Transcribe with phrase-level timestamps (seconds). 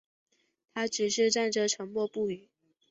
[0.73, 2.49] 他只是站着沉默不语